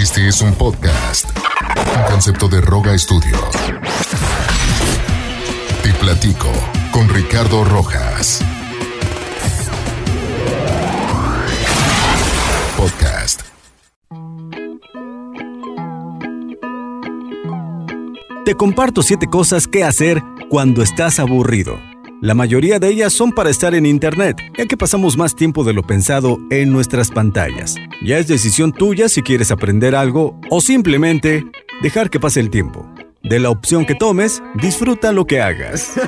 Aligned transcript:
Este 0.00 0.28
es 0.28 0.40
un 0.42 0.54
podcast. 0.54 1.28
Un 1.96 2.02
concepto 2.12 2.48
de 2.48 2.60
Roga 2.60 2.96
Studio. 2.96 3.36
Te 5.82 5.92
platico 5.94 6.52
con 6.92 7.08
Ricardo 7.08 7.64
Rojas. 7.64 8.40
Podcast. 12.76 13.42
Te 18.44 18.54
comparto 18.54 19.02
siete 19.02 19.26
cosas 19.26 19.66
que 19.66 19.82
hacer 19.82 20.22
cuando 20.48 20.82
estás 20.82 21.18
aburrido. 21.18 21.87
La 22.20 22.34
mayoría 22.34 22.80
de 22.80 22.88
ellas 22.88 23.12
son 23.12 23.30
para 23.30 23.48
estar 23.48 23.76
en 23.76 23.86
Internet, 23.86 24.38
ya 24.58 24.66
que 24.66 24.76
pasamos 24.76 25.16
más 25.16 25.36
tiempo 25.36 25.62
de 25.62 25.72
lo 25.72 25.84
pensado 25.84 26.38
en 26.50 26.72
nuestras 26.72 27.12
pantallas. 27.12 27.76
Ya 28.04 28.18
es 28.18 28.26
decisión 28.26 28.72
tuya 28.72 29.08
si 29.08 29.22
quieres 29.22 29.52
aprender 29.52 29.94
algo 29.94 30.36
o 30.50 30.60
simplemente 30.60 31.44
dejar 31.80 32.10
que 32.10 32.18
pase 32.18 32.40
el 32.40 32.50
tiempo. 32.50 32.92
De 33.22 33.38
la 33.38 33.50
opción 33.50 33.86
que 33.86 33.94
tomes, 33.94 34.42
disfruta 34.54 35.12
lo 35.12 35.26
que 35.26 35.40
hagas. 35.40 35.92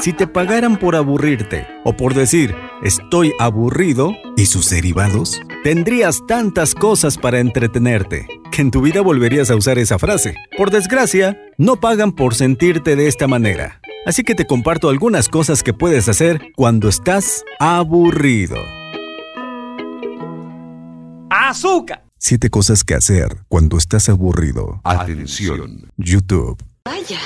Si 0.00 0.12
te 0.12 0.26
pagaran 0.26 0.76
por 0.76 0.96
aburrirte 0.96 1.66
o 1.82 1.96
por 1.96 2.12
decir 2.12 2.54
estoy 2.82 3.32
aburrido 3.38 4.12
y 4.36 4.44
sus 4.44 4.68
derivados, 4.68 5.40
tendrías 5.62 6.20
tantas 6.26 6.74
cosas 6.74 7.16
para 7.16 7.38
entretenerte 7.38 8.26
que 8.50 8.60
en 8.60 8.70
tu 8.70 8.82
vida 8.82 9.00
volverías 9.00 9.50
a 9.50 9.56
usar 9.56 9.78
esa 9.78 9.98
frase. 9.98 10.34
Por 10.58 10.70
desgracia, 10.70 11.38
no 11.56 11.76
pagan 11.76 12.12
por 12.12 12.34
sentirte 12.34 12.96
de 12.96 13.08
esta 13.08 13.28
manera. 13.28 13.80
Así 14.06 14.22
que 14.22 14.34
te 14.34 14.46
comparto 14.46 14.90
algunas 14.90 15.28
cosas 15.28 15.62
que 15.62 15.72
puedes 15.72 16.08
hacer 16.08 16.52
cuando 16.54 16.88
estás 16.88 17.44
aburrido. 17.58 18.56
¡Azúcar! 21.30 22.04
Siete 22.18 22.50
cosas 22.50 22.84
que 22.84 22.94
hacer 22.94 23.44
cuando 23.48 23.76
estás 23.76 24.08
aburrido. 24.08 24.80
Atención. 24.84 25.90
YouTube. 25.96 26.62
Vaya, 26.84 27.20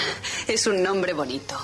es 0.47 0.67
un 0.67 0.83
nombre 0.83 1.13
bonito. 1.13 1.57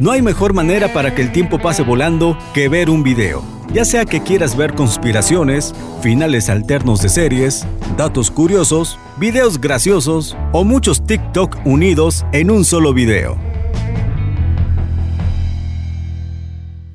No 0.00 0.10
hay 0.10 0.22
mejor 0.22 0.54
manera 0.54 0.92
para 0.92 1.14
que 1.14 1.22
el 1.22 1.32
tiempo 1.32 1.58
pase 1.58 1.82
volando 1.82 2.36
que 2.52 2.68
ver 2.68 2.90
un 2.90 3.02
video. 3.02 3.53
Ya 3.74 3.84
sea 3.84 4.04
que 4.04 4.22
quieras 4.22 4.56
ver 4.56 4.72
conspiraciones, 4.74 5.74
finales 6.00 6.48
alternos 6.48 7.02
de 7.02 7.08
series, 7.08 7.66
datos 7.96 8.30
curiosos, 8.30 9.00
videos 9.18 9.60
graciosos 9.60 10.36
o 10.52 10.62
muchos 10.62 11.04
TikTok 11.04 11.56
unidos 11.66 12.24
en 12.30 12.52
un 12.52 12.64
solo 12.64 12.94
video. 12.94 13.36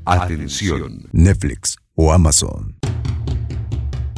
Atención. 0.05 1.09
Netflix 1.11 1.75
o 1.95 2.13
Amazon. 2.13 2.68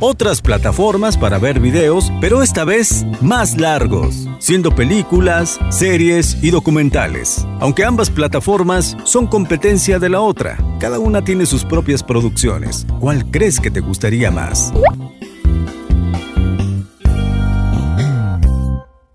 Otras 0.03 0.41
plataformas 0.41 1.15
para 1.15 1.37
ver 1.37 1.59
videos, 1.59 2.11
pero 2.19 2.41
esta 2.41 2.65
vez 2.65 3.05
más 3.21 3.61
largos, 3.61 4.27
siendo 4.39 4.73
películas, 4.73 5.59
series 5.69 6.43
y 6.43 6.49
documentales. 6.49 7.45
Aunque 7.59 7.85
ambas 7.85 8.09
plataformas 8.09 8.97
son 9.03 9.27
competencia 9.27 9.99
de 9.99 10.09
la 10.09 10.21
otra, 10.21 10.57
cada 10.79 10.97
una 10.97 11.23
tiene 11.23 11.45
sus 11.45 11.63
propias 11.63 12.01
producciones. 12.01 12.87
¿Cuál 12.99 13.29
crees 13.29 13.59
que 13.59 13.69
te 13.69 13.79
gustaría 13.79 14.31
más? 14.31 14.73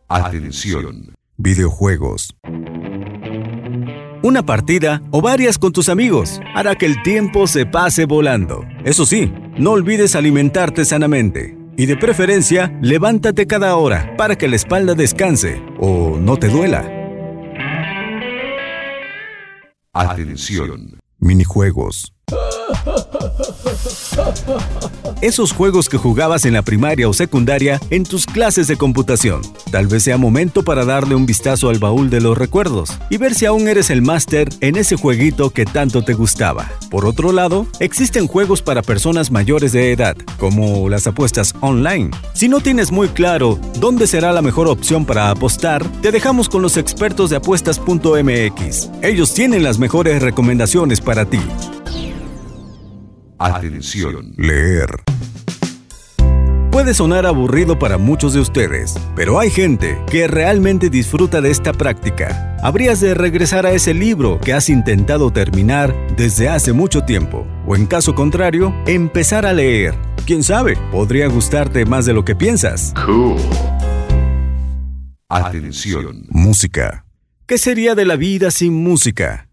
Atención. 0.06 1.16
Videojuegos. 1.36 2.32
Una 4.26 4.44
partida 4.44 5.02
o 5.12 5.22
varias 5.22 5.56
con 5.56 5.70
tus 5.70 5.88
amigos 5.88 6.40
hará 6.52 6.74
que 6.74 6.84
el 6.84 7.00
tiempo 7.04 7.46
se 7.46 7.64
pase 7.64 8.06
volando. 8.06 8.64
Eso 8.84 9.06
sí, 9.06 9.32
no 9.56 9.70
olvides 9.70 10.16
alimentarte 10.16 10.84
sanamente. 10.84 11.56
Y 11.76 11.86
de 11.86 11.96
preferencia, 11.96 12.76
levántate 12.82 13.46
cada 13.46 13.76
hora 13.76 14.16
para 14.16 14.34
que 14.34 14.48
la 14.48 14.56
espalda 14.56 14.96
descanse 14.96 15.62
o 15.78 16.18
no 16.18 16.38
te 16.38 16.48
duela. 16.48 16.90
Atención. 19.92 20.98
Minijuegos. 21.20 22.12
Esos 25.20 25.52
juegos 25.52 25.88
que 25.88 25.96
jugabas 25.96 26.44
en 26.44 26.52
la 26.52 26.62
primaria 26.62 27.08
o 27.08 27.12
secundaria 27.12 27.80
en 27.90 28.04
tus 28.04 28.26
clases 28.26 28.68
de 28.68 28.76
computación. 28.76 29.40
Tal 29.70 29.86
vez 29.86 30.02
sea 30.02 30.18
momento 30.18 30.62
para 30.62 30.84
darle 30.84 31.14
un 31.14 31.26
vistazo 31.26 31.68
al 31.68 31.78
baúl 31.78 32.10
de 32.10 32.20
los 32.20 32.36
recuerdos 32.36 32.90
y 33.10 33.16
ver 33.16 33.34
si 33.34 33.46
aún 33.46 33.66
eres 33.68 33.90
el 33.90 34.02
máster 34.02 34.48
en 34.60 34.76
ese 34.76 34.96
jueguito 34.96 35.50
que 35.50 35.64
tanto 35.64 36.02
te 36.02 36.14
gustaba. 36.14 36.70
Por 36.90 37.06
otro 37.06 37.32
lado, 37.32 37.66
existen 37.80 38.26
juegos 38.26 38.62
para 38.62 38.82
personas 38.82 39.30
mayores 39.30 39.72
de 39.72 39.92
edad, 39.92 40.16
como 40.38 40.88
las 40.88 41.06
apuestas 41.06 41.54
online. 41.60 42.10
Si 42.34 42.48
no 42.48 42.60
tienes 42.60 42.90
muy 42.90 43.08
claro 43.08 43.58
dónde 43.80 44.06
será 44.06 44.32
la 44.32 44.42
mejor 44.42 44.68
opción 44.68 45.04
para 45.04 45.30
apostar, 45.30 45.84
te 46.02 46.12
dejamos 46.12 46.48
con 46.48 46.62
los 46.62 46.76
expertos 46.76 47.30
de 47.30 47.36
apuestas.mx. 47.36 48.90
Ellos 49.02 49.34
tienen 49.34 49.62
las 49.62 49.78
mejores 49.78 50.22
recomendaciones 50.22 51.00
para 51.00 51.24
ti. 51.24 51.40
Atención. 53.38 54.32
Leer. 54.36 54.88
Puede 56.70 56.94
sonar 56.94 57.26
aburrido 57.26 57.78
para 57.78 57.98
muchos 57.98 58.32
de 58.34 58.40
ustedes, 58.40 58.94
pero 59.14 59.38
hay 59.38 59.50
gente 59.50 59.98
que 60.10 60.26
realmente 60.26 60.90
disfruta 60.90 61.40
de 61.40 61.50
esta 61.50 61.72
práctica. 61.72 62.56
Habrías 62.62 63.00
de 63.00 63.14
regresar 63.14 63.66
a 63.66 63.72
ese 63.72 63.94
libro 63.94 64.38
que 64.40 64.52
has 64.52 64.68
intentado 64.68 65.30
terminar 65.30 65.94
desde 66.16 66.48
hace 66.48 66.72
mucho 66.72 67.02
tiempo, 67.04 67.46
o 67.66 67.76
en 67.76 67.86
caso 67.86 68.14
contrario, 68.14 68.74
empezar 68.86 69.46
a 69.46 69.52
leer. 69.52 69.94
Quién 70.26 70.42
sabe, 70.42 70.76
podría 70.90 71.28
gustarte 71.28 71.84
más 71.86 72.04
de 72.06 72.12
lo 72.12 72.24
que 72.24 72.36
piensas. 72.36 72.92
Atención. 75.28 76.26
Música. 76.30 77.06
¿Qué 77.46 77.58
sería 77.58 77.94
de 77.94 78.04
la 78.04 78.16
vida 78.16 78.50
sin 78.50 78.74
música? 78.82 79.45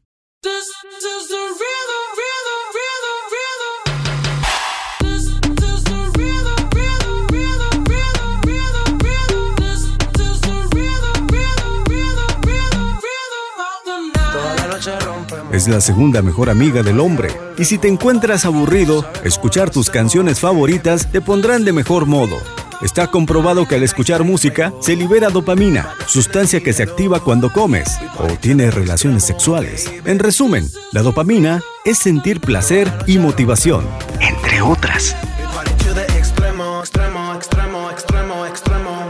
Es 15.64 15.70
la 15.70 15.80
segunda 15.80 16.22
mejor 16.22 16.50
amiga 16.50 16.84
del 16.84 17.00
hombre. 17.00 17.30
Y 17.58 17.64
si 17.64 17.78
te 17.78 17.88
encuentras 17.88 18.44
aburrido, 18.44 19.10
escuchar 19.24 19.70
tus 19.70 19.90
canciones 19.90 20.42
favoritas 20.42 21.10
te 21.10 21.22
pondrán 21.22 21.64
de 21.64 21.72
mejor 21.72 22.06
modo. 22.06 22.36
Está 22.82 23.08
comprobado 23.08 23.66
que 23.66 23.76
al 23.76 23.84
escuchar 23.84 24.26
música 24.26 24.74
se 24.82 24.98
libera 24.98 25.30
dopamina, 25.30 25.94
sustancia 26.06 26.60
que 26.60 26.74
se 26.74 26.84
activa 26.84 27.24
cuando 27.24 27.50
comes 27.50 27.98
o 28.18 28.28
tienes 28.42 28.74
relaciones 28.74 29.24
sexuales. 29.24 29.90
En 30.04 30.20
resumen, 30.20 30.70
la 30.92 31.02
dopamina 31.02 31.62
es 31.86 31.98
sentir 31.98 32.42
placer 32.42 32.92
y 33.08 33.18
motivación, 33.18 33.88
entre 34.20 34.62
otras. 34.62 35.16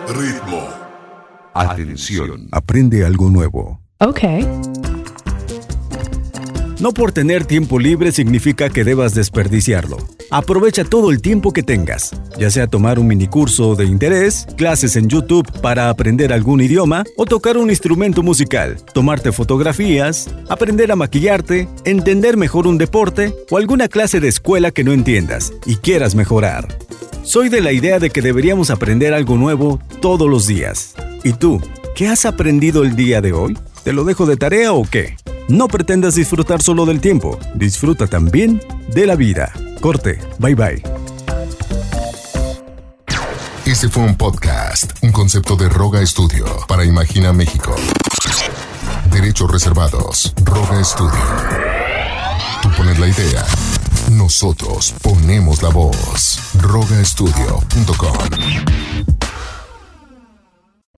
Ritmo. 0.08 0.70
Atención. 1.56 2.48
Aprende 2.52 3.04
algo 3.04 3.32
nuevo. 3.32 3.80
Okay. 4.00 4.46
No 6.84 6.94
por 6.94 7.14
tener 7.14 7.46
tiempo 7.46 7.80
libre 7.80 8.12
significa 8.12 8.70
que 8.70 8.84
debas 8.84 9.16
desperdiciarlo. 9.16 10.00
Aprovecha 10.30 10.84
todo 10.84 11.12
el 11.12 11.22
tiempo 11.22 11.54
que 11.54 11.64
tengas, 11.64 12.12
ya 12.38 12.50
sea 12.50 12.68
tomar 12.68 13.00
un 13.00 13.08
minicurso 13.08 13.76
de 13.76 13.86
interés, 13.86 14.46
clases 14.58 14.98
en 14.98 15.08
YouTube 15.08 15.50
para 15.62 15.88
aprender 15.88 16.34
algún 16.34 16.60
idioma 16.60 17.06
o 17.16 17.24
tocar 17.24 17.58
un 17.58 17.70
instrumento 17.70 18.22
musical, 18.22 18.76
tomarte 18.94 19.32
fotografías, 19.32 20.30
aprender 20.50 20.92
a 20.92 20.98
maquillarte, 20.98 21.70
entender 21.86 22.36
mejor 22.36 22.68
un 22.68 22.78
deporte 22.78 23.34
o 23.50 23.56
alguna 23.56 23.88
clase 23.88 24.20
de 24.20 24.28
escuela 24.28 24.72
que 24.72 24.84
no 24.84 24.92
entiendas 24.92 25.54
y 25.66 25.78
quieras 25.78 26.16
mejorar. 26.16 26.68
Soy 27.24 27.48
de 27.48 27.62
la 27.62 27.72
idea 27.72 28.00
de 28.00 28.10
que 28.10 28.22
deberíamos 28.22 28.72
aprender 28.72 29.14
algo 29.14 29.38
nuevo 29.38 29.80
todos 30.02 30.30
los 30.30 30.48
días. 30.48 30.96
¿Y 31.24 31.32
tú? 31.32 31.62
¿Qué 31.96 32.10
has 32.10 32.26
aprendido 32.26 32.84
el 32.84 32.98
día 32.98 33.22
de 33.22 33.32
hoy? 33.32 33.58
¿Te 33.86 33.94
lo 33.94 34.04
dejo 34.04 34.26
de 34.26 34.36
tarea 34.36 34.74
o 34.74 34.84
qué? 34.84 35.16
No 35.50 35.68
pretendas 35.68 36.16
disfrutar 36.16 36.62
solo 36.62 36.86
del 36.86 37.02
tiempo, 37.02 37.38
disfruta 37.54 38.08
también 38.08 38.62
de 38.94 39.06
la 39.06 39.16
vida. 39.16 39.52
Corte, 39.82 40.20
bye 40.40 40.56
bye. 40.56 40.82
Este 43.66 43.90
fue 43.90 44.04
un 44.04 44.16
podcast, 44.16 44.92
un 45.02 45.12
concepto 45.12 45.56
de 45.56 45.70
Roga 45.70 46.06
Studio 46.06 46.46
para 46.68 46.86
Imagina 46.86 47.34
México. 47.34 47.76
Derechos 49.12 49.52
reservados. 49.52 50.34
Roga 50.44 50.84
Studio. 50.84 51.20
Tú 52.62 52.70
pones 52.78 53.00
la 53.00 53.08
idea. 53.08 53.46
Nosotros 54.12 54.94
ponemos 55.02 55.62
la 55.62 55.70
voz. 55.70 56.40
Rogastudio.com 56.62 59.13